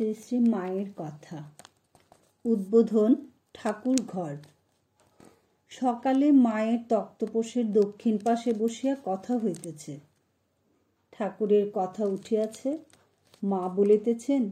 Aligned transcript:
শ্রী 0.00 0.14
শ্রী 0.14 0.38
মায়ের 0.38 0.86
কথা। 0.96 1.42
উদ্বোধন 2.44 3.14
ঠাকুর 3.54 4.02
ঘর। 4.06 4.36
সকালে 5.68 6.32
মায়ের 6.32 6.78
তক্তপোষের 6.88 7.72
দক্ষিণ 7.72 8.18
পাশে 8.18 8.52
বসিয়া 8.52 8.96
কথা 9.04 9.38
হইতেছে। 9.38 10.00
ঠাকুরের 11.12 11.70
কথা 11.74 12.06
উঠিয়াছে, 12.06 12.78
মা 13.42 13.68
বলিতেছেন, 13.68 14.50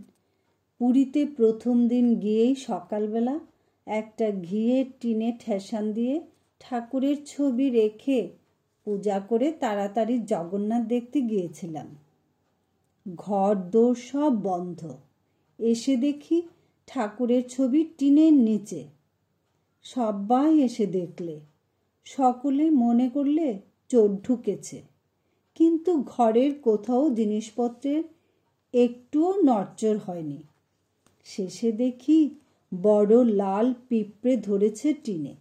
পুরীতে 0.79 1.26
প্রথম 1.26 1.88
দিন 1.88 2.15
গিয়েই 2.21 2.54
সকালবেলা 2.54 3.38
একটা 3.87 4.30
ঘিয়ের 4.30 4.85
টিনে 5.01 5.38
ঠেসান 5.40 5.92
দিয়ে 5.92 6.21
ঠাকুরের 6.60 7.17
ছবি 7.26 7.71
রেখে 7.71 8.28
পূজা 8.85 9.21
করে 9.21 9.53
তাড়াতাড়ি 9.53 10.19
জগন্নাথ 10.19 10.87
দেখতে 10.87 11.21
গিয়েছিলাম। 11.21 11.96
ঘর 13.17 13.54
দোর 13.54 13.94
সব 13.94 14.33
বন্ধ। 14.42 14.96
এসে 15.59 15.97
দেখি 15.97 16.43
ঠাকুরের 16.87 17.48
ছবি 17.48 17.84
টিনের 17.98 18.32
নিচে। 18.32 18.84
সবাই 19.82 20.59
এসে 20.59 20.87
দেখলে। 20.87 21.41
সকলে 22.05 22.70
মনে 22.70 23.09
করলে 23.09 23.59
চোর 23.88 24.16
ঢুকেছে। 24.16 24.82
কিন্তু 25.55 26.02
ঘরের 26.02 26.59
কোথাও 26.59 27.15
জিনিসপত্রের 27.15 28.05
একটুও 28.74 29.42
নড়চড় 29.42 29.98
হয়নি। 29.98 30.42
শেষে 31.24 31.73
দেখি 31.73 32.30
বড় 32.82 33.24
লাল 33.24 33.74
পিঁপড়ে 33.88 34.37
ধরেছে 34.37 34.95
টিনে। 35.04 35.37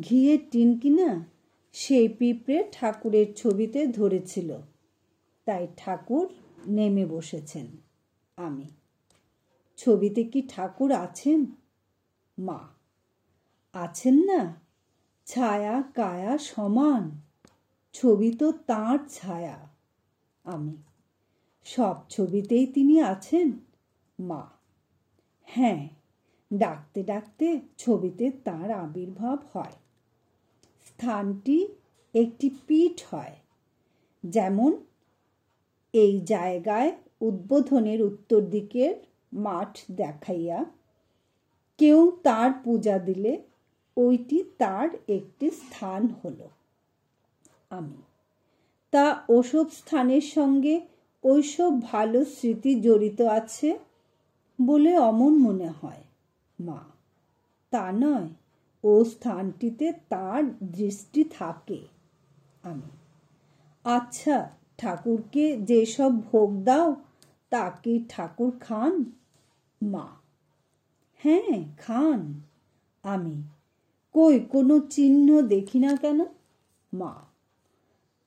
ঘিয়ের 0.00 0.38
টিন 0.50 0.78
কিনা 0.78 1.24
সেই 1.72 2.08
পিঁপড়ে 2.08 2.64
ঠাকুরের 2.72 3.34
ছবিতে 3.34 3.86
ধরেছিল। 3.86 4.56
তাই 5.44 5.66
ঠাকুর 5.76 6.28
নেমে 6.66 7.06
বসেছেন। 7.06 7.81
আমি। 8.36 8.68
ছবিতে 9.76 10.24
কি 10.24 10.42
ঠাকুর 10.48 10.92
আছেন? 10.92 11.46
মা। 12.38 12.68
আছেন 13.72 14.24
না? 14.24 14.54
ছায়া 15.26 15.82
কায়া 15.94 16.38
সমান। 16.38 17.10
ছবি 17.92 18.30
তো 18.32 18.52
তাঁর 18.52 18.98
ছায়া। 19.08 19.68
আমি। 20.44 20.76
সব 21.64 21.96
ছবিতেই 22.08 22.66
তিনি 22.66 23.00
আছেন? 23.00 23.52
মা। 24.20 24.48
হ্যাঁ 25.42 25.88
ডাকতে 26.54 27.02
ডাকতে 27.02 27.60
ছবিতে 27.78 28.30
তার 28.30 28.70
আবির্ভাব 28.70 29.38
হয়। 29.52 29.72
স্থানটি 30.86 31.68
একটি 32.14 32.50
পীঠ 32.66 33.02
হয়। 33.14 33.36
যেমন 34.24 34.84
এই 35.92 36.20
জায়গায় 36.20 36.92
উদ্বোধনের 37.22 38.02
উত্তর 38.02 38.40
দিকের 38.40 38.94
মাঠ 39.32 39.72
দেখাইয়া 39.92 40.64
কেউ 41.78 42.00
তার 42.22 42.50
পূজা 42.64 42.98
দিলে 42.98 43.32
ওইটি 43.96 44.38
তার 44.58 44.88
একটি 45.08 45.50
স্থান 45.50 46.02
হলো। 46.24 46.48
আমি। 47.70 48.02
তা 48.90 49.06
ওসব 49.28 49.66
স্থানের 49.70 50.20
সঙ্গে 50.20 50.74
ওইসব 51.24 51.82
ভালো 51.82 52.24
স্মৃতি 52.24 52.80
জড়িত 52.80 53.20
আছে 53.20 53.78
বলে 54.58 54.98
অমন 54.98 55.32
মনে 55.38 55.68
হয়। 55.68 56.04
মা, 56.60 56.80
তা 57.70 57.92
নয়, 57.92 58.28
ও 58.84 59.04
স্থানটিতে 59.04 59.92
তার 60.08 60.42
দৃষ্টি 60.62 61.24
থাকে। 61.24 61.80
আমি। 62.62 62.90
আচ্ছা 63.84 64.50
ঠাকুরকে 64.78 65.56
যেসব 65.56 66.12
ভোগ 66.20 66.50
দাও 66.64 66.96
তা 67.52 67.64
কি 67.82 67.94
ঠাকুর 68.08 68.52
খান 68.60 68.94
মা 69.80 70.06
হ্যাঁ 71.20 71.56
খান 71.78 72.20
আমি 73.04 73.36
কই 74.14 74.36
কোনো 74.48 74.74
চিহ্ন 74.90 75.28
দেখি 75.48 75.78
না 75.78 75.92
কেন 75.96 76.20
মা 76.92 77.14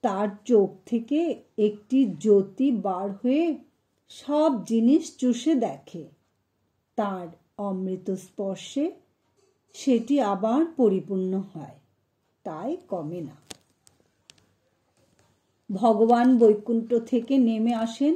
তার 0.04 0.28
চোখ 0.44 0.68
থেকে 0.86 1.18
একটি 1.58 1.98
জ্যোতি 2.18 2.68
বার 2.82 3.08
হয়ে 3.22 3.44
সব 4.10 4.50
জিনিস 4.64 5.04
চুষে 5.16 5.52
দেখে 5.56 6.04
তার 6.98 7.26
অমৃত 7.58 8.08
স্পর্শে 8.24 8.84
সেটি 9.74 10.14
আবার 10.24 10.60
পরিপূর্ণ 10.76 11.32
হয় 11.52 11.76
তাই 12.44 12.70
কমে 12.88 13.20
না 13.20 13.36
ভগবান 15.70 16.28
বৈকুণ্ঠ 16.38 16.90
থেকে 17.06 17.34
নেমে 17.38 17.72
আসেন 17.74 18.14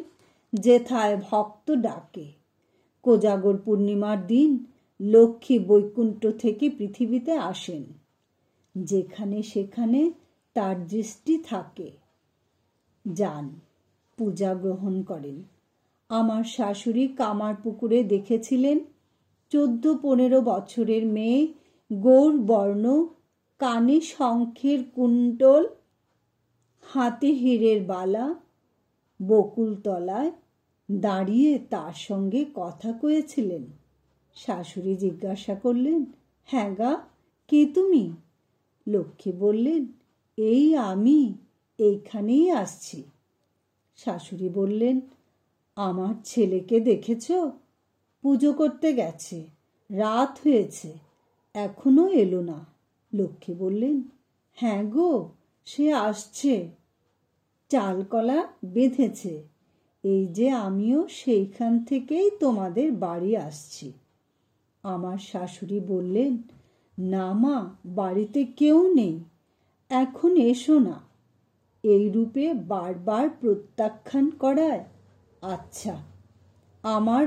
যেথায় 0.53 1.17
ভক্ত 1.17 1.71
ডাকে। 1.71 2.33
কোজাগর 3.03 3.57
পূর্ণিমার 3.57 4.27
দিন 4.27 4.65
লক্ষ্মী 5.01 5.59
বৈকুণ্ঠ 5.59 6.27
থেকে 6.27 6.71
পৃথিবীতে 6.71 7.33
আসেন। 7.33 7.85
যেখানে 8.79 9.43
সেখানে 9.43 10.13
তার 10.55 10.87
দৃষ্টি 10.87 11.39
থাকে। 11.39 11.91
যান, 13.13 13.61
পূজা 14.17 14.55
গ্রহণ 14.55 15.03
করেন। 15.03 15.43
আমার 16.09 16.45
শাশুড়ি 16.45 17.09
কামার 17.09 17.55
পুকুরে 17.63 18.05
দেখেছিলেন 18.05 18.79
চোদ্দ 19.51 19.95
পনেরো 20.03 20.41
বছরের 20.41 21.07
মেয়ে 21.07 21.49
গৌর 21.93 22.39
বর্ণ 22.39 23.07
কানে 23.59 24.01
শঙ্খের 24.01 24.85
কুণ্ডল, 24.95 25.67
হাতে 26.83 27.27
হীরের 27.27 27.85
বালা 27.85 28.35
বকুল 29.23 29.77
তলায় 29.77 30.31
দাঁড়িয়ে 30.91 31.59
তার 31.71 31.93
সঙ্গে 31.93 32.45
কথা 32.55 32.93
কয়েছিলেন। 32.93 33.63
শাশুড়ি 34.35 34.97
জিজ্ঞাসা 34.97 35.55
করলেন 35.55 36.05
হ্যাঁ 36.45 36.75
গা, 36.75 37.01
কে 37.49 37.67
তুমি? 37.67 38.11
লক্ষ্মী 38.89 39.33
বললেন, 39.33 39.87
এই 40.37 40.77
আমি, 40.77 41.35
এইখানেই 41.79 42.51
আসছি। 42.51 43.03
শাশুড়ি 43.97 44.49
বললেন, 44.49 45.01
আমার 45.77 46.15
ছেলেকে 46.25 46.81
দেখেছ? 46.81 47.33
পুজো 48.23 48.53
করতে 48.53 48.93
গেছে, 48.93 49.45
রাত 49.91 50.39
হয়েছে, 50.45 50.99
এখনও 51.55 52.09
এলো 52.09 52.41
না। 52.41 52.65
লক্ষ্মী 53.15 53.55
বললেন 53.55 54.03
হ্যাঁ 54.53 54.85
গো, 54.85 55.29
সে 55.65 55.93
আসছে। 55.93 56.80
চালকলা 57.71 58.49
বেঁধেছে। 58.65 59.43
এই 60.05 60.27
যে 60.27 60.51
আমিও 60.51 61.09
সেইখান 61.09 61.85
থেকেই 61.85 62.31
তোমাদের 62.41 62.93
বাড়ি 62.93 63.37
আসছি। 63.37 63.93
আমার 64.83 65.19
শাশুড়ি 65.19 65.81
বললেন, 65.81 66.43
না 66.99 67.33
মা, 67.33 67.75
বাড়িতে 67.87 68.45
কেউ 68.45 68.95
নেই। 68.95 69.25
এখন 69.91 70.37
এসো 70.37 70.79
না। 70.79 71.01
এই 71.83 72.11
রূপে 72.11 72.55
বারবার 72.55 73.29
প্রত্যাখ্যান 73.41 74.31
করায় 74.31 74.85
আচ্ছা 75.43 75.97
আমার 76.83 77.27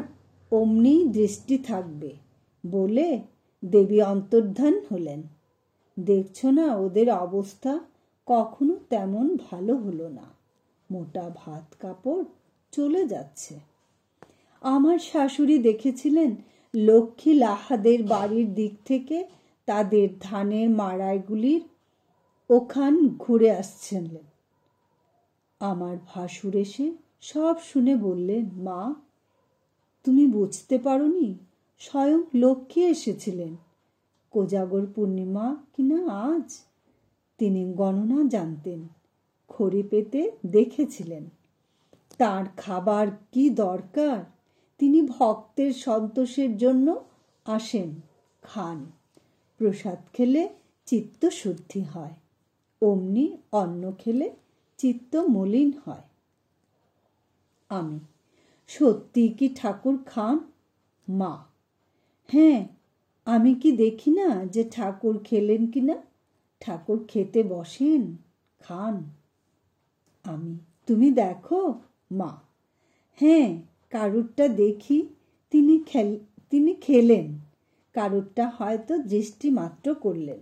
অমনি 0.51 1.05
দৃষ্টি 1.07 1.57
থাকবে। 1.57 2.11
বলে 2.65 3.21
দেবী 3.65 4.01
অন্তর্ধান 4.01 4.79
হলেন। 4.91 5.23
দেখছ 5.99 6.45
না 6.45 6.75
ওদের 6.75 7.09
অবস্থা? 7.11 7.79
কখনো 8.27 8.73
তেমন 8.89 9.37
ভালো 9.49 9.75
হলো 9.75 10.09
না। 10.09 10.27
মোটা 10.91 11.29
ভাত 11.35 11.73
কাপড় 11.79 12.25
চলে 12.71 13.07
যাচ্ছে। 13.07 13.59
আমার 14.61 14.99
শাশুড়ি 14.99 15.57
দেখেছিলেন 15.57 16.35
লক্ষ্মী 16.75 17.33
লাহাদের 17.33 18.03
বাড়ির 18.03 18.53
দিক 18.53 18.73
থেকে 18.85 19.23
তাদের 19.65 20.09
ধানের 20.21 20.69
মাড়াইগুলির 20.69 21.61
ওখান 22.49 23.07
ঘুরে 23.19 23.51
আসছিলেন 23.51 24.25
আমার 25.59 25.97
ভাসুর 26.07 26.55
এসে 26.55 26.91
সব 27.21 27.55
শুনে 27.59 27.95
বললেন, 27.95 28.49
মা, 28.63 28.93
তুমি 30.03 30.27
বুঝতে 30.27 30.77
পারোনি, 30.77 31.35
স্বয়ং 31.79 32.23
লক্ষ্মী 32.35 32.83
এসেছিলেন। 32.83 33.55
কোজাগর 34.31 34.85
পূর্ণিমা 34.95 35.55
কিনা 35.73 35.99
আজ? 36.07 36.72
তিনি 37.43 37.73
গণনা 37.73 38.19
জানতেন, 38.29 38.87
খড়ি 39.47 39.83
পেতে 39.83 40.31
দেখেছিলেন। 40.45 41.23
তার 42.17 42.45
খাবার 42.57 43.07
কি 43.31 43.49
দরকার? 43.49 44.17
তিনি 44.77 44.99
ভক্তের 45.07 45.73
সন্তোষের 45.73 46.57
জন্য 46.57 46.87
আসেন, 47.45 47.89
খান। 48.43 48.85
প্রসাদ 49.57 49.99
খেলে 50.13 50.49
চিত্ত 50.85 51.25
শুদ্ধি 51.29 51.81
হয়, 51.81 52.15
অমনি 52.81 53.37
অন্ন 53.51 53.91
খেলে 53.91 54.29
চিত্ত 54.77 55.15
মলিন 55.15 55.71
হয়। 55.85 56.05
আমি, 57.69 57.99
সত্যি 58.67 59.27
কি 59.27 59.47
ঠাকুর 59.55 59.97
খান? 60.05 60.37
মা 61.07 61.33
হ্যাঁ 62.29 62.67
আমি 63.25 63.53
কি 63.53 63.71
দেখি 63.71 64.11
না 64.11 64.45
যে 64.45 64.63
ঠাকুর 64.71 65.15
খেলেন 65.23 65.67
কি 65.67 65.81
না 65.81 65.97
ঠাকুর 66.65 67.05
খেতে 67.07 67.43
বসেন? 67.43 68.17
খান। 68.59 69.03
আমি। 70.23 70.57
তুমি 70.85 71.11
দেখো, 71.11 71.73
মা। 72.11 72.39
হ্যাঁ 73.15 73.61
কারুরটা 73.89 74.47
দেখি 74.47 75.07
তিনি 75.51 75.79
খেল, 75.79 76.19
তিনি 76.49 76.73
খেলেন। 76.73 77.39
কারুরটা 77.93 78.49
হয়তো 78.49 78.97
দৃষ্টি 78.97 79.49
মাত্র 79.49 79.93
করলেন। 79.93 80.39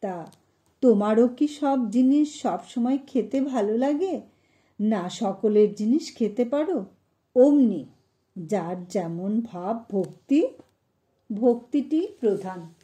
তা 0.00 0.32
তোমারও 0.80 1.28
কি 1.28 1.48
সব 1.48 1.90
জিনিস 1.90 2.42
সব 2.42 2.58
সময় 2.68 2.98
খেতে 3.06 3.40
ভালো 3.40 3.78
লাগে? 3.78 4.20
না 4.80 5.08
সকলের 5.08 5.74
জিনিস 5.74 6.16
খেতে 6.16 6.44
পারো? 6.44 6.84
অমনি, 7.34 7.84
যার 8.46 8.84
যেমন 8.84 9.40
ভাব, 9.40 9.84
ভক্তি। 9.90 10.46
ভক্তিটি 11.32 12.08
প্রধান। 12.20 12.74